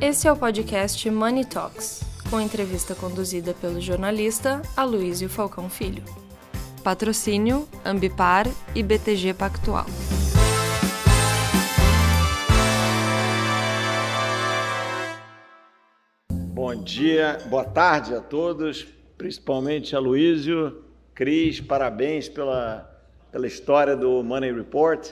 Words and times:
Esse 0.00 0.28
é 0.28 0.32
o 0.32 0.36
podcast 0.36 1.10
Money 1.10 1.44
Talks, 1.44 2.04
com 2.30 2.40
entrevista 2.40 2.94
conduzida 2.94 3.52
pelo 3.52 3.80
jornalista 3.80 4.62
Aloysio 4.76 5.28
Falcão 5.28 5.68
Filho. 5.68 6.04
Patrocínio 6.84 7.68
Ambipar 7.84 8.46
e 8.76 8.82
BTG 8.84 9.34
Pactual. 9.34 9.86
Bom 16.30 16.76
dia, 16.76 17.38
boa 17.50 17.64
tarde 17.64 18.14
a 18.14 18.20
todos, 18.20 18.86
principalmente 19.16 19.96
a 19.96 19.98
Luísio, 19.98 20.80
Cris, 21.12 21.60
parabéns 21.60 22.28
pela, 22.28 22.88
pela 23.32 23.48
história 23.48 23.96
do 23.96 24.22
Money 24.22 24.52
Report. 24.52 25.10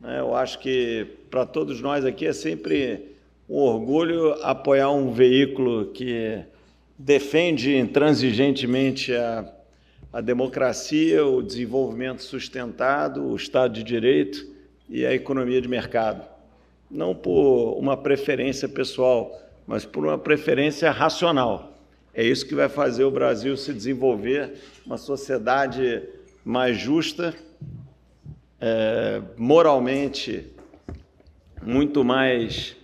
Né? 0.00 0.18
Eu 0.18 0.34
acho 0.34 0.58
que 0.58 1.16
para 1.30 1.46
todos 1.46 1.80
nós 1.80 2.04
aqui 2.04 2.26
é 2.26 2.32
sempre 2.32 3.15
um 3.48 3.58
orgulho 3.58 4.32
apoiar 4.42 4.90
um 4.90 5.12
veículo 5.12 5.86
que 5.86 6.42
defende 6.98 7.76
intransigentemente 7.76 9.14
a, 9.14 9.52
a 10.12 10.20
democracia, 10.20 11.24
o 11.24 11.42
desenvolvimento 11.42 12.22
sustentado, 12.22 13.22
o 13.24 13.36
Estado 13.36 13.74
de 13.74 13.84
Direito 13.84 14.46
e 14.88 15.06
a 15.06 15.12
economia 15.12 15.60
de 15.60 15.68
mercado. 15.68 16.26
Não 16.90 17.14
por 17.14 17.76
uma 17.78 17.96
preferência 17.96 18.68
pessoal, 18.68 19.32
mas 19.66 19.84
por 19.84 20.04
uma 20.04 20.18
preferência 20.18 20.90
racional. 20.90 21.72
É 22.14 22.24
isso 22.24 22.46
que 22.46 22.54
vai 22.54 22.68
fazer 22.68 23.04
o 23.04 23.10
Brasil 23.10 23.56
se 23.56 23.72
desenvolver, 23.72 24.54
uma 24.84 24.96
sociedade 24.96 26.02
mais 26.44 26.78
justa, 26.78 27.34
é, 28.60 29.20
moralmente 29.36 30.46
muito 31.62 32.04
mais 32.04 32.76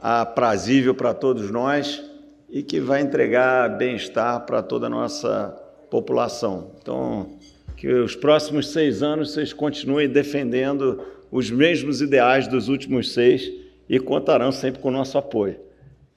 aprazível 0.00 0.94
para 0.94 1.12
todos 1.12 1.50
nós 1.50 2.02
e 2.48 2.62
que 2.62 2.80
vai 2.80 3.00
entregar 3.00 3.76
bem-estar 3.76 4.46
para 4.46 4.62
toda 4.62 4.86
a 4.86 4.90
nossa 4.90 5.56
população. 5.90 6.72
Então, 6.80 7.38
que 7.76 7.86
os 7.86 8.16
próximos 8.16 8.72
seis 8.72 9.02
anos 9.02 9.32
vocês 9.32 9.52
continuem 9.52 10.08
defendendo 10.08 11.00
os 11.30 11.50
mesmos 11.50 12.00
ideais 12.00 12.46
dos 12.46 12.68
últimos 12.68 13.12
seis 13.12 13.52
e 13.88 13.98
contarão 13.98 14.50
sempre 14.50 14.80
com 14.80 14.88
o 14.88 14.92
nosso 14.92 15.16
apoio. 15.18 15.56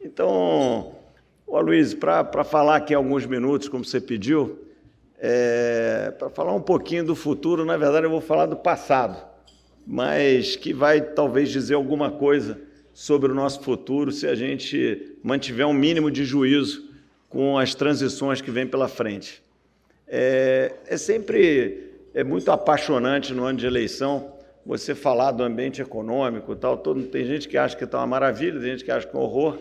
Então, 0.01 0.93
o 1.45 1.59
Luiz, 1.61 1.93
para 1.93 2.43
falar 2.43 2.77
aqui 2.77 2.93
alguns 2.93 3.25
minutos, 3.25 3.67
como 3.67 3.85
você 3.85 4.01
pediu, 4.01 4.59
é, 5.19 6.11
para 6.17 6.29
falar 6.29 6.53
um 6.53 6.61
pouquinho 6.61 7.05
do 7.05 7.15
futuro, 7.15 7.63
na 7.63 7.77
verdade 7.77 8.05
eu 8.05 8.09
vou 8.09 8.21
falar 8.21 8.45
do 8.45 8.55
passado, 8.55 9.23
mas 9.85 10.55
que 10.55 10.73
vai 10.73 10.99
talvez 10.99 11.49
dizer 11.49 11.75
alguma 11.75 12.11
coisa 12.11 12.59
sobre 12.93 13.31
o 13.31 13.35
nosso 13.35 13.61
futuro 13.61 14.11
se 14.11 14.27
a 14.27 14.35
gente 14.35 15.17
mantiver 15.23 15.65
um 15.65 15.73
mínimo 15.73 16.11
de 16.11 16.23
juízo 16.23 16.89
com 17.27 17.57
as 17.57 17.73
transições 17.73 18.39
que 18.39 18.51
vêm 18.51 18.67
pela 18.67 18.87
frente. 18.87 19.41
É, 20.07 20.73
é 20.87 20.97
sempre 20.97 21.91
é 22.13 22.23
muito 22.23 22.51
apaixonante 22.51 23.33
no 23.33 23.43
ano 23.43 23.57
de 23.57 23.65
eleição 23.65 24.31
você 24.63 24.93
falar 24.93 25.31
do 25.31 25.43
ambiente 25.43 25.81
econômico 25.81 26.55
tal. 26.55 26.77
Todo, 26.77 27.01
tem 27.03 27.25
gente 27.25 27.47
que 27.47 27.57
acha 27.57 27.75
que 27.75 27.83
está 27.83 27.97
uma 27.97 28.07
maravilha, 28.07 28.59
tem 28.59 28.69
gente 28.71 28.83
que 28.83 28.91
acha 28.91 29.07
que 29.07 29.15
é 29.15 29.19
um 29.19 29.23
horror, 29.23 29.57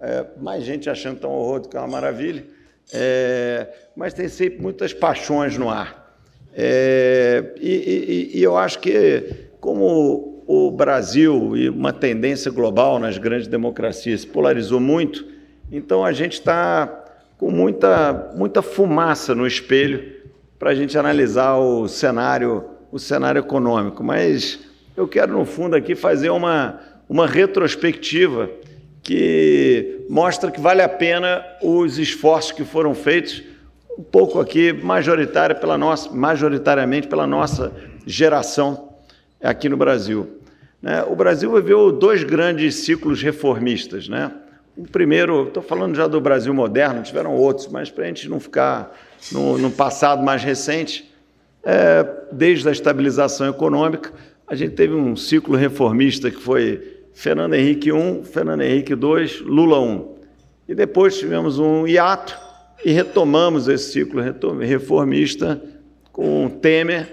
é, 0.00 0.24
mais 0.40 0.62
gente 0.62 0.88
achando 0.88 1.14
que 1.14 1.18
está 1.18 1.28
um 1.28 1.32
horror 1.32 1.60
do 1.60 1.68
que 1.68 1.76
uma 1.76 1.88
maravilha, 1.88 2.44
é, 2.92 3.66
mas 3.96 4.14
tem 4.14 4.28
sempre 4.28 4.62
muitas 4.62 4.92
paixões 4.92 5.58
no 5.58 5.68
ar. 5.68 6.16
É, 6.54 7.52
e, 7.60 8.30
e, 8.32 8.38
e 8.38 8.42
eu 8.42 8.56
acho 8.56 8.78
que, 8.78 9.48
como 9.60 10.35
o 10.46 10.70
Brasil 10.70 11.56
e 11.56 11.68
uma 11.68 11.92
tendência 11.92 12.50
global 12.50 12.98
nas 12.98 13.18
grandes 13.18 13.48
democracias 13.48 14.20
se 14.20 14.26
polarizou 14.26 14.78
muito, 14.78 15.26
então 15.72 16.04
a 16.04 16.12
gente 16.12 16.34
está 16.34 17.04
com 17.36 17.50
muita, 17.50 18.30
muita 18.36 18.62
fumaça 18.62 19.34
no 19.34 19.46
espelho 19.46 20.14
para 20.58 20.70
a 20.70 20.74
gente 20.74 20.96
analisar 20.96 21.56
o 21.56 21.88
cenário, 21.88 22.64
o 22.92 22.98
cenário 22.98 23.40
econômico. 23.40 24.04
Mas 24.04 24.60
eu 24.96 25.08
quero, 25.08 25.32
no 25.32 25.44
fundo, 25.44 25.74
aqui 25.74 25.94
fazer 25.94 26.30
uma, 26.30 26.80
uma 27.08 27.26
retrospectiva 27.26 28.48
que 29.02 30.04
mostra 30.08 30.50
que 30.50 30.60
vale 30.60 30.80
a 30.80 30.88
pena 30.88 31.44
os 31.60 31.98
esforços 31.98 32.52
que 32.52 32.64
foram 32.64 32.94
feitos, 32.94 33.42
um 33.98 34.02
pouco 34.02 34.40
aqui 34.40 34.72
majoritária 34.72 35.54
pela 35.54 35.76
nossa, 35.76 36.10
majoritariamente 36.12 37.08
pela 37.08 37.26
nossa 37.26 37.72
geração 38.06 38.95
aqui 39.42 39.68
no 39.68 39.76
Brasil. 39.76 40.40
Né? 40.80 41.02
O 41.04 41.16
Brasil 41.16 41.52
viveu 41.52 41.90
dois 41.92 42.24
grandes 42.24 42.76
ciclos 42.76 43.22
reformistas. 43.22 44.08
Né? 44.08 44.32
O 44.76 44.84
primeiro, 44.84 45.48
estou 45.48 45.62
falando 45.62 45.94
já 45.94 46.06
do 46.06 46.20
Brasil 46.20 46.52
moderno, 46.52 47.02
tiveram 47.02 47.34
outros, 47.34 47.68
mas 47.68 47.90
para 47.90 48.04
a 48.04 48.06
gente 48.08 48.28
não 48.28 48.38
ficar 48.38 48.94
no, 49.32 49.58
no 49.58 49.70
passado 49.70 50.22
mais 50.22 50.42
recente, 50.42 51.10
é, 51.64 52.06
desde 52.30 52.68
a 52.68 52.72
estabilização 52.72 53.48
econômica, 53.48 54.12
a 54.46 54.54
gente 54.54 54.74
teve 54.74 54.94
um 54.94 55.16
ciclo 55.16 55.56
reformista 55.56 56.30
que 56.30 56.40
foi 56.40 57.00
Fernando 57.12 57.54
Henrique 57.54 57.90
I, 57.90 58.24
Fernando 58.24 58.60
Henrique 58.60 58.92
II, 58.92 59.42
Lula 59.44 59.78
I. 59.78 60.04
E 60.68 60.74
depois 60.74 61.18
tivemos 61.18 61.58
um 61.58 61.86
hiato 61.86 62.38
e 62.84 62.92
retomamos 62.92 63.66
esse 63.68 63.92
ciclo 63.92 64.22
reformista 64.60 65.60
com 66.12 66.48
Temer 66.48 67.08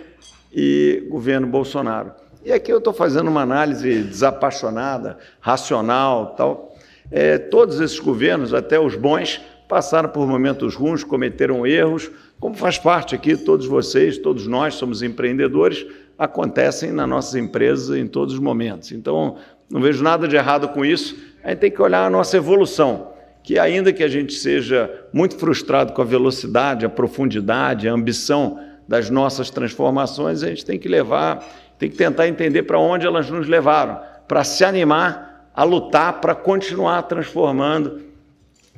e 0.53 1.07
governo 1.09 1.47
Bolsonaro. 1.47 2.11
E 2.45 2.51
aqui 2.51 2.71
eu 2.71 2.77
estou 2.77 2.93
fazendo 2.93 3.29
uma 3.29 3.41
análise 3.41 4.03
desapaixonada, 4.03 5.17
racional, 5.39 6.35
tal. 6.37 6.75
É, 7.09 7.37
todos 7.37 7.79
esses 7.79 7.99
governos, 7.99 8.53
até 8.53 8.79
os 8.79 8.95
bons, 8.95 9.41
passaram 9.67 10.09
por 10.09 10.27
momentos 10.27 10.75
ruins, 10.75 11.03
cometeram 11.03 11.65
erros, 11.65 12.11
como 12.39 12.55
faz 12.55 12.77
parte 12.77 13.15
aqui, 13.15 13.37
todos 13.37 13.65
vocês, 13.65 14.17
todos 14.17 14.45
nós 14.45 14.75
somos 14.75 15.01
empreendedores, 15.01 15.85
acontecem 16.19 16.91
nas 16.91 17.07
nossas 17.07 17.35
empresas 17.35 17.97
em 17.97 18.05
todos 18.05 18.33
os 18.33 18.39
momentos. 18.39 18.91
Então, 18.91 19.37
não 19.69 19.81
vejo 19.81 20.03
nada 20.03 20.27
de 20.27 20.35
errado 20.35 20.67
com 20.67 20.83
isso. 20.83 21.17
A 21.43 21.49
gente 21.49 21.59
tem 21.59 21.71
que 21.71 21.81
olhar 21.81 22.05
a 22.05 22.09
nossa 22.09 22.35
evolução, 22.37 23.13
que 23.41 23.57
ainda 23.57 23.93
que 23.93 24.03
a 24.03 24.07
gente 24.09 24.33
seja 24.33 24.91
muito 25.13 25.37
frustrado 25.37 25.93
com 25.93 26.01
a 26.01 26.05
velocidade, 26.05 26.85
a 26.85 26.89
profundidade, 26.89 27.87
a 27.87 27.93
ambição 27.93 28.59
das 28.87 29.09
nossas 29.09 29.49
transformações, 29.49 30.43
a 30.43 30.47
gente 30.47 30.65
tem 30.65 30.77
que 30.77 30.87
levar 30.87 31.45
tem 31.83 31.89
que 31.89 31.97
tentar 31.97 32.29
entender 32.29 32.63
para 32.63 32.79
onde 32.79 33.05
elas 33.05 33.29
nos 33.29 33.45
levaram, 33.45 33.99
para 34.25 34.43
se 34.45 34.63
animar 34.63 35.49
a 35.53 35.63
lutar 35.63 36.21
para 36.21 36.33
continuar 36.33 37.01
transformando 37.03 38.01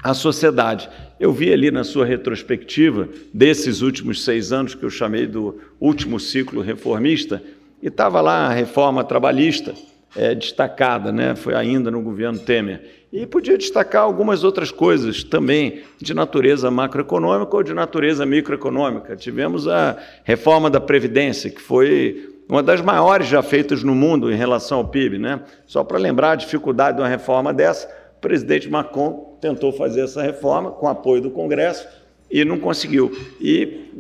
a 0.01 0.13
sociedade. 0.13 0.89
Eu 1.19 1.31
vi 1.31 1.53
ali 1.53 1.69
na 1.69 1.83
sua 1.83 2.05
retrospectiva 2.05 3.07
desses 3.33 3.81
últimos 3.81 4.23
seis 4.23 4.51
anos 4.51 4.73
que 4.73 4.83
eu 4.83 4.89
chamei 4.89 5.27
do 5.27 5.59
último 5.79 6.19
ciclo 6.19 6.61
reformista, 6.61 7.43
e 7.81 7.87
estava 7.87 8.21
lá 8.21 8.47
a 8.47 8.53
reforma 8.53 9.03
trabalhista 9.03 9.75
é, 10.15 10.33
destacada, 10.33 11.11
né? 11.11 11.35
foi 11.35 11.53
ainda 11.53 11.91
no 11.91 12.01
governo 12.01 12.39
Temer. 12.39 12.81
E 13.11 13.25
podia 13.25 13.57
destacar 13.57 14.03
algumas 14.03 14.43
outras 14.43 14.71
coisas 14.71 15.23
também 15.23 15.83
de 16.01 16.13
natureza 16.13 16.69
macroeconômica 16.69 17.55
ou 17.55 17.63
de 17.63 17.73
natureza 17.73 18.25
microeconômica. 18.25 19.15
Tivemos 19.15 19.67
a 19.67 19.97
reforma 20.23 20.69
da 20.69 20.81
Previdência, 20.81 21.49
que 21.49 21.61
foi 21.61 22.35
uma 22.47 22.61
das 22.61 22.81
maiores 22.81 23.27
já 23.27 23.41
feitas 23.41 23.83
no 23.83 23.95
mundo 23.95 24.31
em 24.31 24.35
relação 24.35 24.79
ao 24.79 24.87
PIB. 24.87 25.17
Né? 25.17 25.39
Só 25.65 25.83
para 25.83 25.97
lembrar 25.97 26.31
a 26.31 26.35
dificuldade 26.35 26.97
de 26.97 27.03
uma 27.03 27.09
reforma 27.09 27.53
dessa, 27.53 27.87
o 28.17 28.19
presidente 28.19 28.69
Macron 28.69 29.37
tentou 29.39 29.71
fazer 29.71 30.01
essa 30.01 30.21
reforma 30.21 30.71
com 30.71 30.87
apoio 30.87 31.21
do 31.21 31.31
Congresso 31.31 31.87
e 32.29 32.43
não 32.43 32.59
conseguiu. 32.59 33.15
E, 33.39 33.91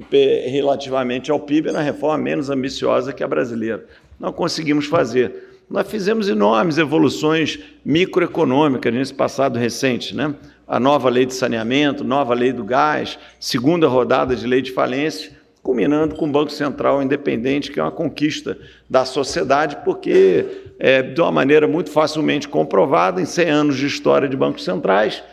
relativamente 0.51 1.31
ao 1.31 1.39
PIB, 1.39 1.69
era 1.69 1.77
uma 1.77 1.83
reforma 1.83 2.17
menos 2.17 2.49
ambiciosa 2.49 3.13
que 3.13 3.23
a 3.23 3.27
brasileira. 3.27 3.85
Não 4.19 4.33
conseguimos 4.33 4.87
fazer. 4.87 5.54
Nós 5.69 5.87
fizemos 5.89 6.29
enormes 6.29 6.77
evoluções 6.77 7.59
microeconômicas 7.83 8.93
nesse 8.93 9.13
passado 9.13 9.57
recente, 9.57 10.15
né? 10.15 10.35
A 10.67 10.79
nova 10.79 11.09
lei 11.09 11.25
de 11.25 11.33
saneamento, 11.33 12.03
nova 12.03 12.33
lei 12.33 12.53
do 12.53 12.63
gás, 12.63 13.17
segunda 13.39 13.87
rodada 13.87 14.35
de 14.35 14.45
lei 14.45 14.61
de 14.61 14.71
falência, 14.71 15.31
culminando 15.63 16.15
com 16.15 16.25
o 16.25 16.31
Banco 16.31 16.51
Central 16.51 17.01
independente, 17.01 17.71
que 17.71 17.79
é 17.79 17.83
uma 17.83 17.91
conquista 17.91 18.57
da 18.87 19.05
sociedade, 19.05 19.77
porque, 19.83 20.45
é, 20.77 21.01
de 21.01 21.19
uma 21.19 21.31
maneira 21.31 21.67
muito 21.67 21.89
facilmente 21.89 22.47
comprovada, 22.47 23.19
em 23.19 23.25
100 23.25 23.49
anos 23.49 23.77
de 23.77 23.87
história 23.87 24.29
de 24.29 24.37
bancos 24.37 24.63
centrais, 24.63 25.23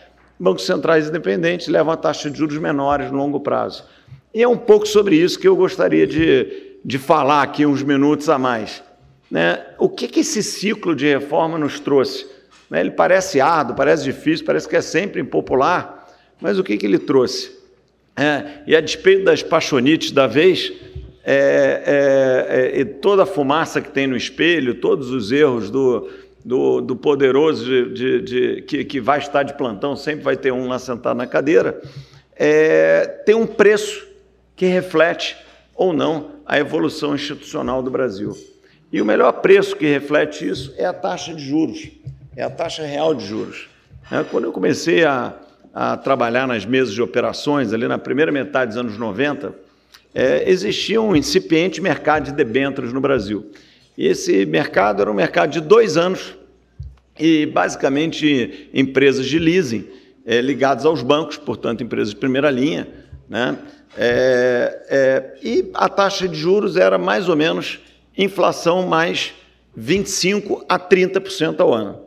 bancos 0.40 0.64
centrais 0.64 1.08
independentes 1.08 1.68
levam 1.68 1.92
a 1.92 1.96
taxa 1.96 2.30
de 2.30 2.38
juros 2.38 2.56
menores 2.56 3.10
no 3.10 3.18
longo 3.18 3.40
prazo. 3.40 3.84
E 4.32 4.42
é 4.42 4.48
um 4.48 4.56
pouco 4.56 4.88
sobre 4.88 5.16
isso 5.16 5.38
que 5.38 5.46
eu 5.46 5.54
gostaria 5.54 6.06
de, 6.06 6.78
de 6.82 6.98
falar 6.98 7.42
aqui 7.42 7.66
uns 7.66 7.82
minutos 7.82 8.30
a 8.30 8.38
mais. 8.38 8.82
Né? 9.32 9.64
O 9.78 9.88
que, 9.88 10.08
que 10.08 10.20
esse 10.20 10.42
ciclo 10.42 10.94
de 10.94 11.06
reforma 11.06 11.56
nos 11.56 11.80
trouxe? 11.80 12.26
Né? 12.68 12.82
Ele 12.82 12.90
parece 12.90 13.40
árduo, 13.40 13.74
parece 13.74 14.04
difícil, 14.04 14.44
parece 14.44 14.68
que 14.68 14.76
é 14.76 14.82
sempre 14.82 15.22
impopular, 15.22 16.06
mas 16.38 16.58
o 16.58 16.62
que, 16.62 16.76
que 16.76 16.84
ele 16.84 16.98
trouxe? 16.98 17.50
É, 18.14 18.58
e 18.66 18.76
a 18.76 18.80
despeito 18.82 19.24
das 19.24 19.42
paixonites 19.42 20.10
da 20.10 20.26
vez, 20.26 20.70
é, 21.24 22.74
é, 22.74 22.80
é, 22.82 22.84
toda 22.84 23.22
a 23.22 23.26
fumaça 23.26 23.80
que 23.80 23.90
tem 23.90 24.06
no 24.06 24.18
espelho, 24.18 24.74
todos 24.74 25.10
os 25.10 25.32
erros 25.32 25.70
do, 25.70 26.10
do, 26.44 26.82
do 26.82 26.94
poderoso 26.94 27.64
de, 27.64 27.94
de, 27.94 28.20
de, 28.20 28.62
que, 28.62 28.84
que 28.84 29.00
vai 29.00 29.18
estar 29.18 29.44
de 29.44 29.56
plantão, 29.56 29.96
sempre 29.96 30.22
vai 30.22 30.36
ter 30.36 30.52
um 30.52 30.68
lá 30.68 30.78
sentado 30.78 31.16
na 31.16 31.26
cadeira, 31.26 31.80
é, 32.36 33.06
tem 33.24 33.34
um 33.34 33.46
preço 33.46 34.06
que 34.54 34.66
reflete 34.66 35.38
ou 35.74 35.94
não 35.94 36.32
a 36.44 36.58
evolução 36.58 37.14
institucional 37.14 37.82
do 37.82 37.90
Brasil. 37.90 38.36
E 38.92 39.00
o 39.00 39.06
melhor 39.06 39.32
preço 39.40 39.74
que 39.74 39.86
reflete 39.86 40.46
isso 40.46 40.74
é 40.76 40.84
a 40.84 40.92
taxa 40.92 41.32
de 41.32 41.42
juros, 41.42 41.90
é 42.36 42.42
a 42.42 42.50
taxa 42.50 42.84
real 42.84 43.14
de 43.14 43.24
juros. 43.24 43.68
É, 44.10 44.22
quando 44.22 44.44
eu 44.44 44.52
comecei 44.52 45.02
a, 45.02 45.34
a 45.72 45.96
trabalhar 45.96 46.46
nas 46.46 46.66
mesas 46.66 46.92
de 46.92 47.00
operações, 47.00 47.72
ali 47.72 47.88
na 47.88 47.96
primeira 47.96 48.30
metade 48.30 48.72
dos 48.72 48.76
anos 48.76 48.98
90, 48.98 49.54
é, 50.14 50.48
existia 50.50 51.00
um 51.00 51.16
incipiente 51.16 51.80
mercado 51.80 52.24
de 52.24 52.32
debêntures 52.32 52.92
no 52.92 53.00
Brasil. 53.00 53.50
E 53.96 54.06
esse 54.06 54.44
mercado 54.44 55.00
era 55.00 55.10
um 55.10 55.14
mercado 55.14 55.50
de 55.50 55.60
dois 55.62 55.96
anos 55.96 56.34
e, 57.18 57.46
basicamente, 57.46 58.68
empresas 58.74 59.24
de 59.24 59.38
leasing 59.38 59.88
é, 60.26 60.42
ligadas 60.42 60.84
aos 60.84 61.02
bancos, 61.02 61.38
portanto, 61.38 61.82
empresas 61.82 62.10
de 62.10 62.16
primeira 62.16 62.50
linha, 62.50 62.86
né? 63.26 63.56
É, 63.96 64.86
é, 64.88 65.34
e 65.42 65.70
a 65.74 65.88
taxa 65.88 66.28
de 66.28 66.36
juros 66.36 66.76
era 66.76 66.96
mais 66.98 67.28
ou 67.28 67.36
menos 67.36 67.80
inflação 68.16 68.86
mais 68.86 69.32
25 69.76 70.64
a 70.68 70.78
30% 70.78 71.60
ao 71.60 71.72
ano. 71.72 72.00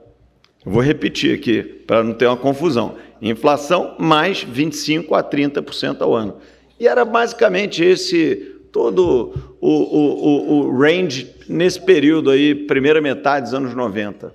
Vou 0.66 0.81
repetir 0.81 1.36
aqui 1.36 1.62
para 1.63 2.04
não 2.04 2.13
ter 2.13 2.25
uma 2.25 2.38
confusão. 2.38 2.96
Inflação 3.22 3.96
mais 4.00 4.44
25 4.44 5.13
a 5.13 5.24
30% 5.24 6.02
ao 6.02 6.16
ano. 6.16 6.38
E 6.80 6.88
era 6.88 7.06
basicamente 7.06 7.84
esse 7.84 8.56
todo 8.72 9.34
o, 9.62 9.69
o, 9.69 10.60
o, 10.60 10.68
o 10.68 10.78
range 10.78 11.34
nesse 11.48 11.80
período 11.80 12.30
aí, 12.30 12.54
primeira 12.54 13.00
metade 13.00 13.46
dos 13.46 13.54
anos 13.54 13.74
90. 13.74 14.34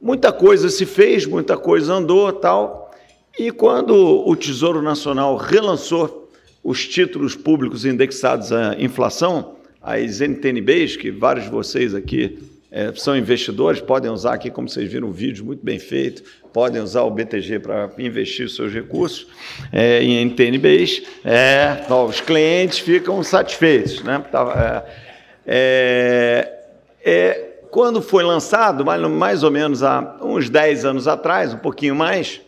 Muita 0.00 0.32
coisa 0.32 0.68
se 0.68 0.86
fez, 0.86 1.26
muita 1.26 1.56
coisa 1.56 1.94
andou, 1.94 2.32
tal. 2.32 2.92
E 3.38 3.50
quando 3.50 3.94
o 3.96 4.36
Tesouro 4.36 4.82
Nacional 4.82 5.36
relançou 5.36 6.30
os 6.62 6.86
títulos 6.86 7.34
públicos 7.34 7.84
indexados 7.84 8.52
à 8.52 8.76
inflação, 8.78 9.56
as 9.82 10.20
NTNBs, 10.20 10.96
que 10.96 11.10
vários 11.10 11.46
de 11.46 11.50
vocês 11.50 11.94
aqui 11.94 12.38
é, 12.70 12.92
são 12.94 13.16
investidores, 13.16 13.80
podem 13.80 14.10
usar 14.10 14.34
aqui, 14.34 14.50
como 14.50 14.68
vocês 14.68 14.90
viram, 14.90 15.08
um 15.08 15.12
vídeo 15.12 15.44
muito 15.44 15.64
bem 15.64 15.78
feito, 15.78 16.22
podem 16.52 16.80
usar 16.80 17.02
o 17.02 17.10
BTG 17.10 17.58
para 17.58 17.90
investir 17.98 18.46
os 18.46 18.54
seus 18.54 18.72
recursos 18.72 19.26
é, 19.72 20.02
em 20.02 20.24
NTNBs. 20.24 21.02
É, 21.24 21.84
os 21.92 22.20
clientes 22.20 22.78
ficam 22.78 23.22
satisfeitos. 23.22 24.02
Né? 24.02 24.24
Tá, 24.30 24.84
é, 25.46 26.60
é, 27.04 27.48
quando 27.70 28.00
foi 28.00 28.22
lançado, 28.22 28.84
mais 28.84 29.42
ou 29.42 29.50
menos 29.50 29.82
há 29.82 30.18
uns 30.22 30.48
10 30.48 30.84
anos 30.84 31.08
atrás, 31.08 31.52
um 31.52 31.58
pouquinho 31.58 31.96
mais, 31.96 32.40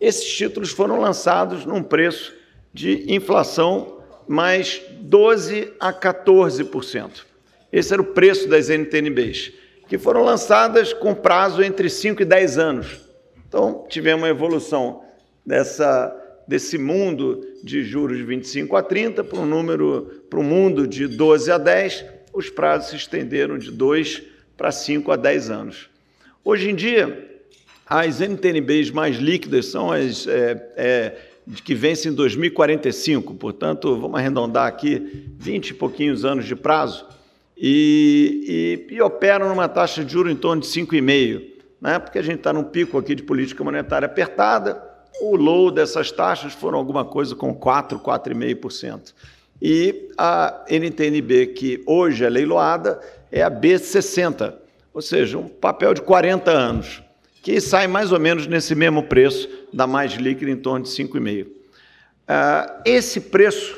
esses 0.00 0.24
títulos 0.24 0.70
foram 0.70 1.00
lançados 1.00 1.64
num 1.64 1.82
preço 1.82 2.32
de 2.72 3.04
inflação 3.12 3.97
mais 4.28 4.82
12 5.00 5.72
a 5.80 5.92
14%. 5.92 7.24
Esse 7.72 7.92
era 7.92 8.02
o 8.02 8.12
preço 8.12 8.48
das 8.48 8.68
NTNBs, 8.68 9.52
que 9.88 9.98
foram 9.98 10.22
lançadas 10.22 10.92
com 10.92 11.14
prazo 11.14 11.62
entre 11.62 11.88
5 11.88 12.22
e 12.22 12.24
10 12.24 12.58
anos. 12.58 13.00
Então, 13.48 13.86
tivemos 13.88 14.22
uma 14.22 14.28
evolução 14.28 15.02
dessa, 15.44 16.14
desse 16.46 16.76
mundo 16.76 17.42
de 17.64 17.82
juros 17.82 18.18
de 18.18 18.22
25 18.22 18.76
a 18.76 18.82
30 18.82 19.24
para 19.24 19.38
um 19.38 19.46
número 19.46 20.24
para 20.28 20.38
um 20.38 20.42
mundo 20.44 20.86
de 20.86 21.06
12 21.06 21.50
a 21.50 21.58
10, 21.58 22.04
os 22.32 22.50
prazos 22.50 22.90
se 22.90 22.96
estenderam 22.96 23.56
de 23.56 23.70
2 23.70 24.22
para 24.56 24.70
5 24.70 25.10
a 25.10 25.16
10 25.16 25.50
anos. 25.50 25.88
Hoje 26.44 26.70
em 26.70 26.74
dia, 26.74 27.26
as 27.86 28.20
NTNBs 28.20 28.90
mais 28.90 29.16
líquidas 29.16 29.66
são 29.66 29.90
as 29.90 30.26
é, 30.26 30.72
é, 30.76 31.16
que 31.64 31.74
vence 31.74 32.08
em 32.08 32.12
2045, 32.12 33.34
portanto, 33.34 33.96
vamos 33.98 34.18
arredondar 34.18 34.66
aqui, 34.66 35.26
20 35.38 35.70
e 35.70 35.74
pouquinhos 35.74 36.24
anos 36.24 36.44
de 36.44 36.54
prazo, 36.54 37.06
e, 37.56 38.86
e, 38.90 38.94
e 38.94 39.00
operam 39.00 39.48
numa 39.48 39.68
taxa 39.68 40.04
de 40.04 40.12
juros 40.12 40.32
em 40.32 40.36
torno 40.36 40.62
de 40.62 40.68
5,5%, 40.68 41.42
né? 41.80 41.98
porque 41.98 42.18
a 42.18 42.22
gente 42.22 42.38
está 42.38 42.52
num 42.52 42.64
pico 42.64 42.98
aqui 42.98 43.14
de 43.14 43.22
política 43.22 43.64
monetária 43.64 44.06
apertada, 44.06 44.82
o 45.20 45.34
low 45.36 45.70
dessas 45.70 46.12
taxas 46.12 46.52
foram 46.52 46.78
alguma 46.78 47.04
coisa 47.04 47.34
com 47.34 47.54
4%, 47.54 48.00
4,5%. 48.00 49.14
E 49.60 50.10
a 50.16 50.64
NTNB, 50.68 51.46
que 51.48 51.82
hoje 51.84 52.24
é 52.24 52.28
leiloada, 52.28 53.00
é 53.32 53.42
a 53.42 53.50
B60, 53.50 54.54
ou 54.94 55.02
seja, 55.02 55.36
um 55.38 55.48
papel 55.48 55.94
de 55.94 56.02
40 56.02 56.50
anos 56.50 57.02
que 57.42 57.60
sai 57.60 57.86
mais 57.86 58.12
ou 58.12 58.20
menos 58.20 58.46
nesse 58.46 58.74
mesmo 58.74 59.02
preço 59.02 59.48
da 59.72 59.86
mais 59.86 60.12
líquida, 60.12 60.50
em 60.50 60.56
torno 60.56 60.84
de 60.84 60.90
5,5. 60.90 61.46
Uh, 61.46 62.82
esse 62.84 63.20
preço 63.20 63.76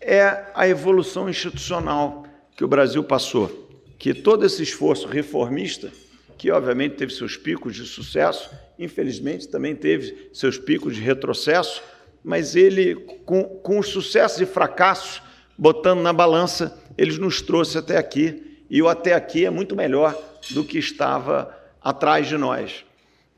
é 0.00 0.46
a 0.54 0.66
evolução 0.66 1.28
institucional 1.28 2.24
que 2.56 2.64
o 2.64 2.68
Brasil 2.68 3.04
passou, 3.04 3.68
que 3.98 4.12
todo 4.14 4.44
esse 4.44 4.62
esforço 4.62 5.06
reformista, 5.06 5.92
que 6.36 6.50
obviamente 6.50 6.96
teve 6.96 7.12
seus 7.12 7.36
picos 7.36 7.74
de 7.74 7.84
sucesso, 7.84 8.50
infelizmente 8.78 9.48
também 9.48 9.74
teve 9.74 10.30
seus 10.32 10.58
picos 10.58 10.94
de 10.94 11.00
retrocesso, 11.00 11.82
mas 12.24 12.56
ele, 12.56 12.94
com, 13.24 13.44
com 13.44 13.78
os 13.78 13.88
sucessos 13.88 14.40
e 14.40 14.46
fracassos, 14.46 15.22
botando 15.56 16.00
na 16.00 16.12
balança, 16.12 16.76
ele 16.96 17.16
nos 17.18 17.42
trouxe 17.42 17.78
até 17.78 17.96
aqui, 17.96 18.58
e 18.70 18.82
o 18.82 18.88
até 18.88 19.14
aqui 19.14 19.44
é 19.44 19.50
muito 19.50 19.76
melhor 19.76 20.16
do 20.50 20.64
que 20.64 20.78
estava 20.78 21.56
atrás 21.82 22.26
de 22.26 22.36
nós. 22.36 22.84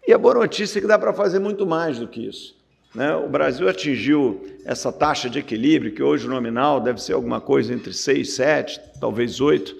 E 0.06 0.12
a 0.12 0.18
boa 0.18 0.34
notícia 0.34 0.78
é 0.78 0.82
que 0.82 0.88
dá 0.88 0.98
para 0.98 1.12
fazer 1.12 1.38
muito 1.38 1.66
mais 1.66 1.98
do 1.98 2.08
que 2.08 2.26
isso. 2.26 2.56
Né? 2.94 3.14
O 3.14 3.28
Brasil 3.28 3.68
atingiu 3.68 4.44
essa 4.64 4.90
taxa 4.92 5.30
de 5.30 5.38
equilíbrio, 5.38 5.92
que 5.92 6.02
hoje 6.02 6.26
nominal 6.26 6.80
deve 6.80 7.00
ser 7.00 7.12
alguma 7.12 7.40
coisa 7.40 7.72
entre 7.72 7.92
6, 7.92 8.32
7, 8.32 8.80
talvez 9.00 9.40
8, 9.40 9.76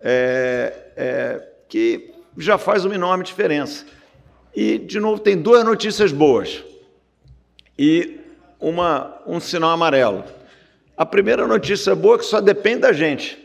é, 0.00 0.72
é, 0.96 1.48
que 1.68 2.12
já 2.38 2.56
faz 2.56 2.84
uma 2.84 2.94
enorme 2.94 3.24
diferença. 3.24 3.84
E, 4.54 4.78
de 4.78 5.00
novo, 5.00 5.20
tem 5.20 5.36
duas 5.36 5.64
notícias 5.64 6.12
boas 6.12 6.62
e 7.78 8.20
uma, 8.60 9.20
um 9.26 9.40
sinal 9.40 9.70
amarelo. 9.70 10.24
A 10.96 11.04
primeira 11.04 11.46
notícia 11.46 11.94
boa 11.94 12.14
é 12.14 12.18
que 12.18 12.24
só 12.24 12.40
depende 12.40 12.80
da 12.80 12.92
gente. 12.92 13.36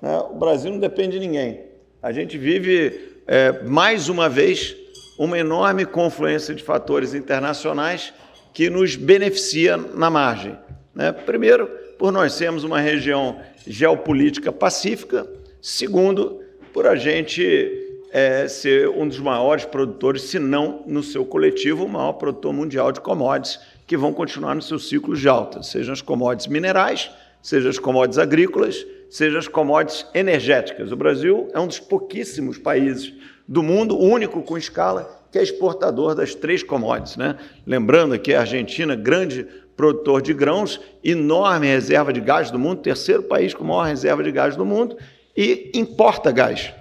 Né? 0.00 0.16
O 0.30 0.34
Brasil 0.34 0.72
não 0.72 0.78
depende 0.78 1.18
de 1.18 1.26
ninguém. 1.26 1.60
A 2.02 2.10
gente 2.10 2.38
vive 2.38 3.15
é, 3.26 3.62
mais 3.62 4.08
uma 4.08 4.28
vez, 4.28 4.76
uma 5.18 5.38
enorme 5.38 5.84
confluência 5.84 6.54
de 6.54 6.62
fatores 6.62 7.14
internacionais 7.14 8.12
que 8.52 8.70
nos 8.70 8.96
beneficia 8.96 9.76
na 9.76 10.08
margem. 10.08 10.56
Né? 10.94 11.12
Primeiro, 11.12 11.66
por 11.98 12.12
nós 12.12 12.32
sermos 12.34 12.64
uma 12.64 12.80
região 12.80 13.40
geopolítica 13.66 14.52
pacífica. 14.52 15.26
Segundo, 15.60 16.40
por 16.72 16.86
a 16.86 16.94
gente 16.94 17.98
é, 18.12 18.46
ser 18.48 18.88
um 18.88 19.08
dos 19.08 19.18
maiores 19.18 19.64
produtores, 19.64 20.22
se 20.22 20.38
não 20.38 20.82
no 20.86 21.02
seu 21.02 21.24
coletivo, 21.24 21.84
o 21.84 21.88
maior 21.88 22.12
produtor 22.14 22.52
mundial 22.52 22.92
de 22.92 23.00
commodities, 23.00 23.58
que 23.86 23.96
vão 23.96 24.12
continuar 24.12 24.54
no 24.54 24.62
seu 24.62 24.78
ciclo 24.78 25.16
de 25.16 25.28
alta, 25.28 25.62
sejam 25.62 25.92
as 25.92 26.02
commodities 26.02 26.48
minerais, 26.48 27.10
sejam 27.46 27.70
as 27.70 27.78
commodities 27.78 28.18
agrícolas, 28.18 28.84
sejam 29.08 29.38
as 29.38 29.46
commodities 29.46 30.04
energéticas. 30.12 30.90
O 30.90 30.96
Brasil 30.96 31.48
é 31.54 31.60
um 31.60 31.68
dos 31.68 31.78
pouquíssimos 31.78 32.58
países 32.58 33.14
do 33.46 33.62
mundo, 33.62 33.96
único 33.96 34.42
com 34.42 34.58
escala, 34.58 35.24
que 35.30 35.38
é 35.38 35.44
exportador 35.44 36.16
das 36.16 36.34
três 36.34 36.64
commodities. 36.64 37.16
Né? 37.16 37.36
Lembrando 37.64 38.18
que 38.18 38.34
a 38.34 38.40
Argentina, 38.40 38.96
grande 38.96 39.46
produtor 39.76 40.20
de 40.22 40.34
grãos, 40.34 40.80
enorme 41.04 41.68
reserva 41.68 42.12
de 42.12 42.20
gás 42.20 42.50
do 42.50 42.58
mundo, 42.58 42.82
terceiro 42.82 43.22
país 43.22 43.54
com 43.54 43.62
maior 43.62 43.84
reserva 43.84 44.24
de 44.24 44.32
gás 44.32 44.56
do 44.56 44.66
mundo, 44.66 44.96
e 45.36 45.70
importa 45.72 46.32
gás. 46.32 46.74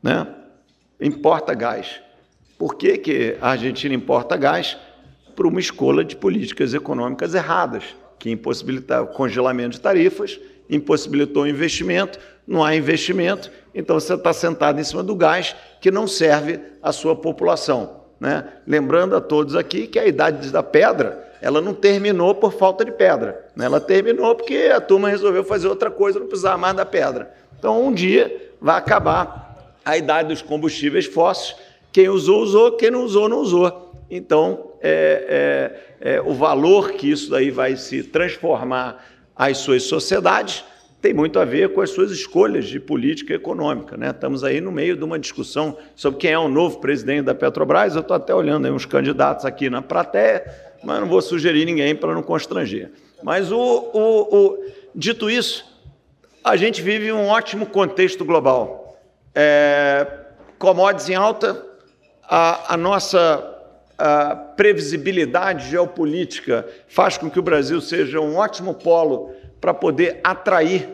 Né? 0.00 0.24
Importa 1.00 1.52
gás. 1.52 2.00
Por 2.56 2.76
que, 2.76 2.96
que 2.96 3.36
a 3.40 3.50
Argentina 3.50 3.92
importa 3.92 4.36
gás? 4.36 4.78
Por 5.34 5.46
uma 5.46 5.58
escolha 5.58 6.04
de 6.04 6.14
políticas 6.14 6.74
econômicas 6.74 7.34
erradas, 7.34 7.82
que 8.18 8.30
impossibilitaram 8.30 9.04
o 9.04 9.08
congelamento 9.08 9.70
de 9.70 9.80
tarifas 9.80 10.38
impossibilitou 10.68 11.44
o 11.44 11.46
investimento, 11.46 12.18
não 12.46 12.62
há 12.62 12.74
investimento, 12.74 13.50
então 13.74 13.98
você 13.98 14.14
está 14.14 14.32
sentado 14.32 14.80
em 14.80 14.84
cima 14.84 15.02
do 15.02 15.14
gás 15.14 15.54
que 15.80 15.90
não 15.90 16.06
serve 16.06 16.60
à 16.82 16.92
sua 16.92 17.14
população. 17.14 18.04
Né? 18.18 18.44
Lembrando 18.66 19.14
a 19.16 19.20
todos 19.20 19.54
aqui 19.54 19.86
que 19.86 19.98
a 19.98 20.06
idade 20.06 20.50
da 20.50 20.62
pedra 20.62 21.24
ela 21.42 21.60
não 21.60 21.74
terminou 21.74 22.34
por 22.34 22.52
falta 22.52 22.84
de 22.84 22.90
pedra, 22.90 23.46
né? 23.54 23.66
ela 23.66 23.80
terminou 23.80 24.34
porque 24.34 24.70
a 24.74 24.80
turma 24.80 25.08
resolveu 25.08 25.44
fazer 25.44 25.68
outra 25.68 25.90
coisa, 25.90 26.18
não 26.18 26.26
precisava 26.26 26.56
mais 26.56 26.74
da 26.74 26.86
pedra. 26.86 27.32
Então, 27.58 27.86
um 27.86 27.92
dia 27.92 28.52
vai 28.60 28.76
acabar 28.76 29.72
a 29.84 29.96
idade 29.96 30.28
dos 30.28 30.42
combustíveis 30.42 31.06
fósseis. 31.06 31.56
Quem 31.92 32.08
usou, 32.08 32.42
usou, 32.42 32.72
quem 32.72 32.90
não 32.90 33.04
usou, 33.04 33.28
não 33.28 33.38
usou. 33.38 33.92
Então, 34.10 34.65
é, 34.80 35.72
é, 36.00 36.14
é, 36.16 36.20
o 36.20 36.34
valor 36.34 36.92
que 36.92 37.10
isso 37.10 37.30
daí 37.30 37.50
vai 37.50 37.76
se 37.76 38.02
transformar 38.02 39.04
às 39.34 39.58
suas 39.58 39.84
sociedades 39.84 40.64
tem 41.06 41.14
muito 41.14 41.38
a 41.38 41.44
ver 41.44 41.72
com 41.72 41.80
as 41.80 41.90
suas 41.90 42.10
escolhas 42.10 42.64
de 42.64 42.80
política 42.80 43.32
econômica. 43.32 43.96
Né? 43.96 44.10
Estamos 44.10 44.42
aí 44.42 44.60
no 44.60 44.72
meio 44.72 44.96
de 44.96 45.04
uma 45.04 45.18
discussão 45.18 45.78
sobre 45.94 46.18
quem 46.18 46.32
é 46.32 46.38
o 46.38 46.48
novo 46.48 46.80
presidente 46.80 47.26
da 47.26 47.34
Petrobras. 47.34 47.94
Eu 47.94 48.00
estou 48.00 48.16
até 48.16 48.34
olhando 48.34 48.66
aí 48.66 48.72
uns 48.72 48.86
candidatos 48.86 49.44
aqui 49.44 49.70
na 49.70 49.80
plateia, 49.80 50.44
mas 50.82 50.98
não 50.98 51.06
vou 51.06 51.22
sugerir 51.22 51.64
ninguém 51.64 51.94
para 51.94 52.12
não 52.12 52.24
constranger. 52.24 52.90
Mas, 53.22 53.52
o, 53.52 53.56
o, 53.56 54.36
o, 54.36 54.64
dito 54.94 55.30
isso, 55.30 55.64
a 56.42 56.56
gente 56.56 56.82
vive 56.82 57.12
um 57.12 57.28
ótimo 57.28 57.66
contexto 57.66 58.24
global. 58.24 58.98
É, 59.32 60.06
commodities 60.58 61.08
em 61.08 61.14
alta, 61.14 61.64
a, 62.24 62.74
a 62.74 62.76
nossa 62.76 63.55
a 63.98 64.34
previsibilidade 64.36 65.70
geopolítica 65.70 66.66
faz 66.86 67.16
com 67.16 67.30
que 67.30 67.38
o 67.38 67.42
Brasil 67.42 67.80
seja 67.80 68.20
um 68.20 68.36
ótimo 68.36 68.74
polo 68.74 69.32
para 69.60 69.72
poder 69.72 70.20
atrair 70.22 70.88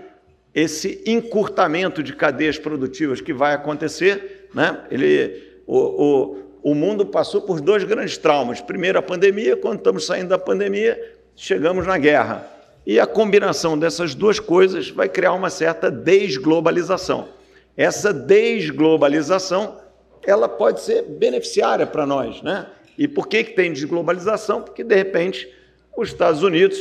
esse 0.55 1.03
encurtamento 1.07 2.03
de 2.03 2.15
cadeias 2.15 2.59
produtivas 2.59 3.21
que 3.21 3.33
vai 3.33 3.55
acontecer. 3.55 4.49
Né? 4.55 4.79
Ele, 4.91 5.61
o, 5.67 5.79
o, 5.79 6.71
o 6.71 6.75
mundo 6.75 7.07
passou 7.07 7.43
por 7.43 7.61
dois 7.61 7.85
grandes 7.85 8.17
traumas. 8.19 8.61
Primeiro, 8.61 8.99
a 8.99 9.03
pandemia, 9.03 9.57
quando 9.57 9.79
estamos 9.79 10.07
saindo 10.07 10.29
da 10.29 10.39
pandemia, 10.39 11.01
chegamos 11.35 11.87
na 11.87 11.99
guerra. 11.99 12.47
E 12.87 13.01
a 13.01 13.07
combinação 13.07 13.79
dessas 13.79 14.15
duas 14.15 14.39
coisas 14.39 14.91
vai 14.91 15.09
criar 15.09 15.33
uma 15.33 15.51
certa 15.51 15.91
desglobalização. 15.91 17.29
Essa 17.77 18.13
desglobalização 18.13 19.81
ela 20.25 20.49
pode 20.49 20.81
ser 20.81 21.03
beneficiária 21.03 21.87
para 21.87 22.07
nós. 22.07 22.43
Né? 22.43 22.67
E 22.97 23.09
por 23.09 23.27
que, 23.27 23.45
que 23.45 23.53
tem 23.53 23.73
desglobalização? 23.73 24.63
Porque, 24.63 24.85
de 24.85 24.95
repente, 24.95 25.49
os 25.97 26.09
Estados 26.09 26.43
Unidos 26.43 26.79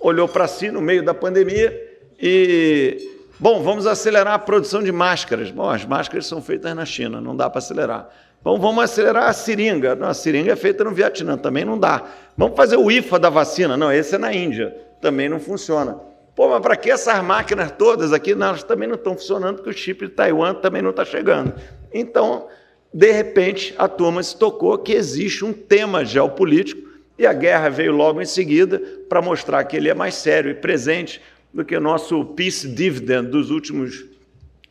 olhou 0.00 0.28
para 0.28 0.46
si 0.46 0.70
no 0.70 0.80
meio 0.80 1.02
da 1.02 1.14
pandemia 1.14 1.98
e, 2.20 2.98
bom, 3.38 3.62
vamos 3.62 3.86
acelerar 3.86 4.34
a 4.34 4.38
produção 4.38 4.82
de 4.82 4.92
máscaras. 4.92 5.50
Bom, 5.50 5.68
as 5.68 5.84
máscaras 5.84 6.26
são 6.26 6.40
feitas 6.42 6.74
na 6.74 6.84
China, 6.84 7.20
não 7.20 7.36
dá 7.36 7.48
para 7.48 7.58
acelerar. 7.58 8.08
Bom, 8.42 8.58
vamos 8.58 8.84
acelerar 8.84 9.28
a 9.28 9.32
seringa. 9.32 9.94
Não, 9.94 10.08
a 10.08 10.14
seringa 10.14 10.52
é 10.52 10.56
feita 10.56 10.84
no 10.84 10.92
Vietnã, 10.92 11.36
também 11.36 11.64
não 11.64 11.78
dá. 11.78 12.04
Vamos 12.36 12.56
fazer 12.56 12.76
o 12.76 12.90
IFA 12.90 13.18
da 13.18 13.30
vacina. 13.30 13.76
Não, 13.76 13.90
esse 13.90 14.14
é 14.14 14.18
na 14.18 14.32
Índia, 14.32 14.76
também 15.00 15.28
não 15.28 15.40
funciona. 15.40 15.98
Pô, 16.34 16.50
mas 16.50 16.60
para 16.60 16.76
que 16.76 16.90
essas 16.90 17.22
máquinas 17.24 17.72
todas 17.72 18.12
aqui? 18.12 18.34
Não, 18.34 18.48
elas 18.48 18.62
também 18.62 18.86
não 18.86 18.96
estão 18.96 19.14
funcionando, 19.14 19.56
porque 19.56 19.70
o 19.70 19.72
chip 19.72 20.06
de 20.06 20.12
Taiwan 20.12 20.54
também 20.54 20.82
não 20.82 20.90
está 20.90 21.04
chegando. 21.04 21.54
Então, 21.92 22.46
de 22.92 23.12
repente, 23.12 23.74
a 23.76 23.88
turma 23.88 24.22
se 24.22 24.36
tocou 24.36 24.78
que 24.78 24.92
existe 24.92 25.44
um 25.44 25.52
tema 25.52 26.04
geopolítico 26.04 26.86
e 27.18 27.26
a 27.26 27.32
guerra 27.32 27.68
veio 27.68 27.92
logo 27.92 28.20
em 28.20 28.26
seguida 28.26 28.80
para 29.08 29.22
mostrar 29.22 29.64
que 29.64 29.76
ele 29.76 29.88
é 29.88 29.94
mais 29.94 30.14
sério 30.14 30.50
e 30.50 30.54
presente 30.54 31.20
do 31.52 31.64
que 31.64 31.76
o 31.76 31.80
nosso 31.80 32.24
peace 32.24 32.68
dividend 32.68 33.28
dos 33.28 33.50
últimos 33.50 34.04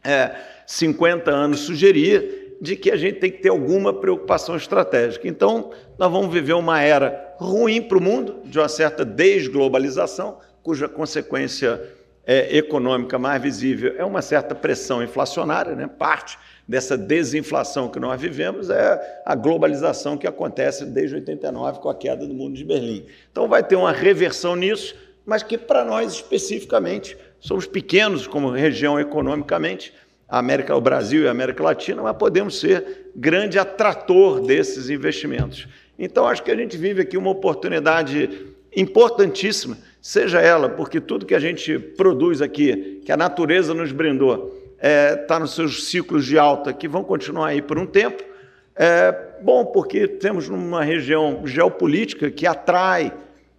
é, 0.03 0.36
50 0.67 1.31
anos 1.31 1.62
sugeria, 1.62 2.43
de 2.62 2.75
que 2.75 2.89
a 2.89 2.95
gente 2.95 3.19
tem 3.19 3.31
que 3.31 3.39
ter 3.39 3.50
alguma 3.50 3.93
preocupação 3.93 4.55
estratégica. 4.55 5.27
Então, 5.27 5.72
nós 5.98 6.12
vamos 6.12 6.31
viver 6.34 6.53
uma 6.53 6.81
era 6.81 7.36
ruim 7.38 7.81
para 7.81 7.98
o 7.98 8.01
mundo, 8.01 8.38
de 8.45 8.57
uma 8.57 8.69
certa 8.69 9.03
desglobalização, 9.03 10.39
cuja 10.63 10.88
consequência 10.88 11.81
é, 12.25 12.58
econômica 12.58 13.20
mais 13.20 13.41
visível 13.41 13.94
é 13.98 14.03
uma 14.03 14.22
certa 14.22 14.55
pressão 14.55 15.03
inflacionária, 15.03 15.75
né? 15.75 15.88
parte 15.88 16.38
dessa 16.67 16.98
desinflação 16.98 17.89
que 17.89 18.00
nós 18.00 18.20
vivemos 18.20 18.70
é 18.70 19.22
a 19.24 19.36
globalização 19.36 20.17
que 20.17 20.25
acontece 20.25 20.86
desde 20.86 21.15
89 21.15 21.79
com 21.79 21.89
a 21.89 21.96
queda 21.96 22.25
do 22.25 22.34
mundo 22.34 22.55
de 22.55 22.65
Berlim. 22.65 23.05
Então 23.32 23.48
vai 23.48 23.63
ter 23.63 23.75
uma 23.75 23.91
reversão 23.91 24.55
nisso, 24.55 24.96
mas 25.25 25.44
que 25.44 25.58
para 25.58 25.86
nós 25.86 26.13
especificamente 26.13 27.15
somos 27.39 27.67
pequenos 27.67 28.25
como 28.25 28.50
região 28.50 29.00
economicamente, 29.00 29.94
a 30.27 30.39
América, 30.39 30.75
o 30.75 30.82
Brasil 30.82 31.24
e 31.24 31.27
a 31.27 31.32
América 31.32 31.63
Latina, 31.63 32.01
mas 32.01 32.17
podemos 32.17 32.60
ser 32.60 33.12
grande 33.15 33.60
atrator 33.60 34.41
desses 34.41 34.89
investimentos. 34.89 35.67
Então 36.00 36.27
acho 36.27 36.41
que 36.41 36.50
a 36.50 36.55
gente 36.55 36.75
vive 36.77 37.03
aqui 37.03 37.15
uma 37.15 37.29
oportunidade 37.29 38.54
importantíssima, 38.75 39.77
seja 40.01 40.41
ela 40.41 40.70
porque 40.70 41.00
tudo 41.00 41.25
que 41.25 41.36
a 41.36 41.39
gente 41.39 41.79
produz 41.79 42.41
aqui, 42.41 43.01
que 43.05 43.12
a 43.12 43.17
natureza 43.17 43.74
nos 43.74 43.91
brindou, 43.91 44.55
está 44.75 44.88
é, 44.88 45.15
tá 45.15 45.39
nos 45.39 45.55
seus 45.55 45.86
ciclos 45.86 46.25
de 46.25 46.38
alta 46.38 46.74
que 46.74 46.88
vão 46.88 47.03
continuar 47.03 47.48
aí 47.48 47.62
por 47.62 47.77
um 47.77 47.86
tempo. 47.86 48.24
É, 48.75 49.15
bom, 49.41 49.65
porque 49.65 50.08
temos 50.08 50.50
uma 50.50 50.84
região 50.84 51.41
geopolítica 51.46 52.29
que 52.29 52.46
atrai 52.46 53.13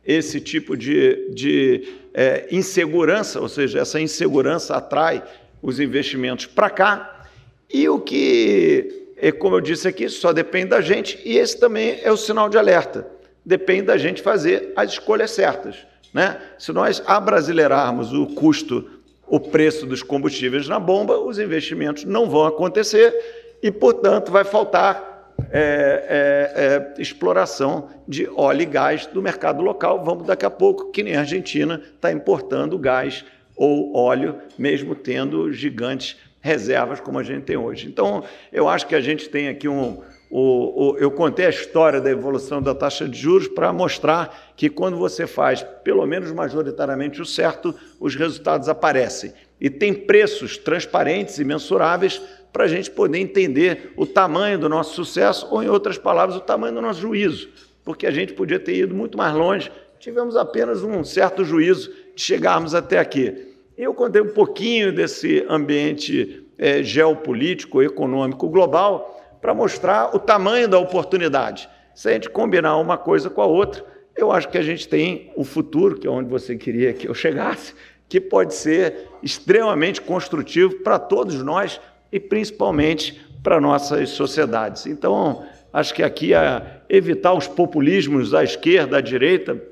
esse 0.04 0.40
tipo 0.40 0.76
de, 0.76 1.30
de 1.34 1.88
é, 2.14 2.46
insegurança, 2.50 3.40
ou 3.40 3.48
seja, 3.48 3.80
essa 3.80 4.00
insegurança 4.00 4.76
atrai 4.76 5.22
os 5.60 5.80
investimentos 5.80 6.46
para 6.46 6.70
cá. 6.70 7.24
E 7.72 7.88
o 7.88 7.98
que, 7.98 9.08
é, 9.16 9.32
como 9.32 9.56
eu 9.56 9.60
disse 9.60 9.88
aqui, 9.88 10.08
só 10.08 10.32
depende 10.32 10.66
da 10.66 10.80
gente, 10.80 11.20
e 11.24 11.36
esse 11.36 11.58
também 11.58 11.98
é 12.02 12.12
o 12.12 12.16
sinal 12.16 12.48
de 12.48 12.56
alerta. 12.56 13.15
Depende 13.46 13.82
da 13.82 13.96
gente 13.96 14.20
fazer 14.20 14.72
as 14.74 14.90
escolhas 14.90 15.30
certas. 15.30 15.86
Né? 16.12 16.36
Se 16.58 16.72
nós 16.72 17.00
abrasileirarmos 17.06 18.12
o 18.12 18.26
custo 18.26 18.90
o 19.28 19.40
preço 19.40 19.86
dos 19.86 20.02
combustíveis 20.02 20.68
na 20.68 20.78
bomba, 20.78 21.18
os 21.18 21.38
investimentos 21.38 22.04
não 22.04 22.28
vão 22.28 22.44
acontecer 22.44 23.12
e, 23.62 23.70
portanto, 23.70 24.30
vai 24.30 24.44
faltar 24.44 25.34
é, 25.50 26.92
é, 26.94 26.96
é, 26.98 27.02
exploração 27.02 27.88
de 28.06 28.28
óleo 28.28 28.62
e 28.62 28.66
gás 28.66 29.06
do 29.06 29.20
mercado 29.20 29.62
local. 29.62 30.04
Vamos 30.04 30.26
daqui 30.26 30.46
a 30.46 30.50
pouco, 30.50 30.90
que 30.90 31.02
nem 31.02 31.16
a 31.16 31.20
Argentina 31.20 31.82
está 31.94 32.10
importando 32.12 32.78
gás 32.78 33.24
ou 33.56 33.96
óleo, 33.96 34.36
mesmo 34.58 34.94
tendo 34.94 35.52
gigantes 35.52 36.16
reservas 36.40 37.00
como 37.00 37.18
a 37.18 37.22
gente 37.22 37.42
tem 37.42 37.56
hoje. 37.56 37.88
Então, 37.88 38.22
eu 38.52 38.68
acho 38.68 38.86
que 38.86 38.94
a 38.94 39.00
gente 39.00 39.28
tem 39.28 39.48
aqui 39.48 39.68
um, 39.68 40.02
o, 40.28 40.94
o, 40.94 40.98
eu 40.98 41.10
contei 41.10 41.46
a 41.46 41.50
história 41.50 42.00
da 42.00 42.10
evolução 42.10 42.60
da 42.60 42.74
taxa 42.74 43.08
de 43.08 43.16
juros 43.16 43.46
para 43.46 43.72
mostrar 43.72 44.52
que 44.56 44.68
quando 44.68 44.96
você 44.96 45.26
faz, 45.26 45.62
pelo 45.84 46.04
menos 46.04 46.32
majoritariamente, 46.32 47.22
o 47.22 47.26
certo, 47.26 47.74
os 48.00 48.16
resultados 48.16 48.68
aparecem. 48.68 49.32
E 49.60 49.70
tem 49.70 49.94
preços 49.94 50.58
transparentes 50.58 51.38
e 51.38 51.44
mensuráveis 51.44 52.20
para 52.52 52.64
a 52.64 52.68
gente 52.68 52.90
poder 52.90 53.18
entender 53.18 53.92
o 53.96 54.04
tamanho 54.04 54.58
do 54.58 54.68
nosso 54.68 54.94
sucesso, 54.94 55.46
ou, 55.50 55.62
em 55.62 55.68
outras 55.68 55.96
palavras, 55.96 56.36
o 56.36 56.40
tamanho 56.40 56.74
do 56.74 56.82
nosso 56.82 57.00
juízo, 57.00 57.48
porque 57.84 58.06
a 58.06 58.10
gente 58.10 58.32
podia 58.32 58.58
ter 58.58 58.74
ido 58.76 58.94
muito 58.94 59.16
mais 59.16 59.34
longe, 59.34 59.70
tivemos 60.00 60.36
apenas 60.36 60.82
um 60.82 61.04
certo 61.04 61.44
juízo 61.44 61.92
de 62.14 62.22
chegarmos 62.22 62.74
até 62.74 62.98
aqui. 62.98 63.54
Eu 63.78 63.94
contei 63.94 64.22
um 64.22 64.32
pouquinho 64.32 64.92
desse 64.92 65.44
ambiente 65.48 66.46
é, 66.58 66.82
geopolítico, 66.82 67.82
econômico 67.82 68.48
global 68.48 69.15
para 69.46 69.54
mostrar 69.54 70.10
o 70.12 70.18
tamanho 70.18 70.66
da 70.66 70.76
oportunidade. 70.76 71.68
Se 71.94 72.08
a 72.08 72.12
gente 72.12 72.28
combinar 72.28 72.78
uma 72.78 72.98
coisa 72.98 73.30
com 73.30 73.40
a 73.40 73.46
outra, 73.46 73.84
eu 74.16 74.32
acho 74.32 74.48
que 74.48 74.58
a 74.58 74.62
gente 74.62 74.88
tem 74.88 75.30
um 75.36 75.44
futuro, 75.44 76.00
que 76.00 76.04
é 76.04 76.10
onde 76.10 76.28
você 76.28 76.56
queria 76.56 76.92
que 76.92 77.06
eu 77.06 77.14
chegasse, 77.14 77.72
que 78.08 78.20
pode 78.20 78.54
ser 78.54 79.08
extremamente 79.22 80.00
construtivo 80.00 80.80
para 80.82 80.98
todos 80.98 81.40
nós 81.44 81.80
e 82.10 82.18
principalmente 82.18 83.24
para 83.40 83.60
nossas 83.60 84.10
sociedades. 84.10 84.84
Então, 84.84 85.46
acho 85.72 85.94
que 85.94 86.02
aqui 86.02 86.34
é 86.34 86.80
evitar 86.88 87.32
os 87.32 87.46
populismos 87.46 88.32
da 88.32 88.42
esquerda, 88.42 88.96
da 88.96 89.00
direita. 89.00 89.62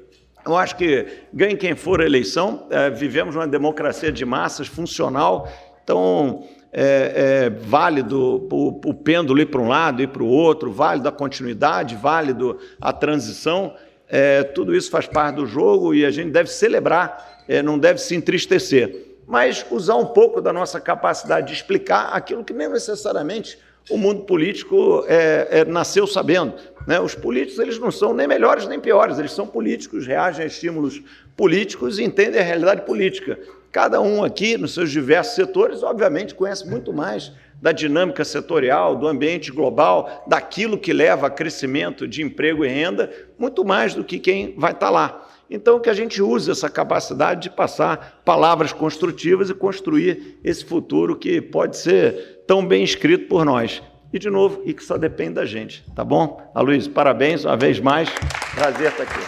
Eu 0.47 0.57
acho 0.57 0.77
que 0.77 1.05
ganhe 1.33 1.57
quem 1.57 1.75
for 1.75 2.01
a 2.01 2.07
eleição, 2.07 2.69
é, 2.71 2.91
vivemos 2.91 3.35
uma 3.35 3.49
democracia 3.49 4.13
de 4.13 4.25
massas 4.25 4.69
funcional, 4.69 5.49
então 5.83 6.47
é, 6.77 7.45
é, 7.47 7.51
válido 7.51 8.49
o, 8.51 8.81
o 8.85 8.93
pêndulo 8.93 9.41
ir 9.41 9.47
para 9.47 9.61
um 9.61 9.69
lado 9.69 10.03
e 10.03 10.09
para 10.09 10.25
o 10.25 10.27
outro, 10.27 10.73
válido 10.73 11.09
a 11.09 11.13
continuidade, 11.13 11.95
válido 11.95 12.59
a 12.81 12.93
transição. 12.93 13.75
É, 14.09 14.43
tudo 14.43 14.75
isso 14.75 14.91
faz 14.91 15.07
parte 15.07 15.37
do 15.37 15.47
jogo 15.47 15.95
e 15.95 16.05
a 16.05 16.11
gente 16.11 16.33
deve 16.33 16.51
celebrar, 16.51 17.45
é, 17.49 17.63
não 17.63 17.79
deve 17.79 18.01
se 18.01 18.17
entristecer, 18.17 19.19
mas 19.25 19.65
usar 19.71 19.95
um 19.95 20.07
pouco 20.07 20.41
da 20.41 20.53
nossa 20.53 20.81
capacidade 20.81 21.47
de 21.47 21.53
explicar 21.53 22.09
aquilo 22.09 22.43
que 22.43 22.53
nem 22.53 22.69
necessariamente 22.69 23.57
o 23.89 23.97
mundo 23.97 24.23
político 24.23 25.05
é, 25.07 25.49
é, 25.51 25.65
nasceu 25.65 26.09
sabendo. 26.09 26.55
Né? 26.89 26.99
Os 26.99 27.15
políticos 27.15 27.61
eles 27.61 27.79
não 27.79 27.93
são 27.93 28.13
nem 28.13 28.27
melhores 28.27 28.67
nem 28.67 28.81
piores, 28.81 29.19
eles 29.19 29.33
são 29.33 29.47
políticos, 29.47 30.07
reagem 30.07 30.43
a 30.43 30.47
estímulos 30.47 31.01
políticos 31.37 32.01
e 32.01 32.03
entendem 32.03 32.41
a 32.41 32.45
realidade 32.45 32.83
política. 32.83 33.39
Cada 33.75 34.01
um 34.01 34.23
aqui, 34.23 34.57
nos 34.57 34.73
seus 34.73 34.89
diversos 34.93 35.35
setores, 35.35 35.83
obviamente 35.83 36.33
conhece 36.33 36.65
muito 36.65 36.93
mais 36.93 37.33
da 37.61 37.73
dinâmica 37.73 38.25
setorial, 38.25 38.95
do 38.95 39.09
ambiente 39.09 39.51
global, 39.51 40.25
daquilo 40.29 40.79
que 40.79 40.93
leva 40.93 41.27
a 41.27 41.31
crescimento 41.31 42.07
de 42.07 42.23
emprego 42.23 42.65
e 42.65 42.69
renda, 42.69 43.11
muito 43.37 43.65
mais 43.65 43.93
do 43.93 44.05
que 44.05 44.21
quem 44.21 44.55
vai 44.57 44.71
estar 44.71 44.91
lá. 44.91 45.29
Então, 45.51 45.81
que 45.81 45.91
a 45.91 45.93
gente 45.93 46.23
use 46.23 46.49
essa 46.49 46.71
capacidade 46.71 47.43
de 47.43 47.51
passar 47.51 48.23
palavras 48.25 48.73
construtivas 48.73 49.51
e 49.51 49.55
construir 49.55 50.39
esse 50.45 50.65
futuro 50.65 51.17
que 51.17 51.41
pode 51.41 51.77
ser 51.77 52.45
tão 52.47 52.65
bem 52.65 52.85
escrito 52.85 53.27
por 53.27 53.45
nós. 53.45 53.83
E, 54.13 54.21
de 54.21 54.31
novo, 54.31 54.63
e 54.65 54.73
que 54.73 54.85
só 54.85 54.97
depende 54.97 55.35
da 55.35 55.45
gente, 55.45 55.85
tá 55.97 56.05
bom? 56.05 56.49
Aloysio, 56.55 56.93
parabéns 56.93 57.45
uma 57.45 57.57
vez 57.57 57.81
mais. 57.81 58.09
Prazer 58.55 58.93
estar 58.93 59.03
aqui. 59.03 59.19